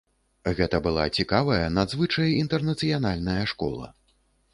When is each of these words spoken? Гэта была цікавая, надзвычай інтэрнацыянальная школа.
Гэта 0.59 0.77
была 0.85 1.03
цікавая, 1.19 1.59
надзвычай 1.77 2.33
інтэрнацыянальная 2.45 3.45
школа. 3.53 3.91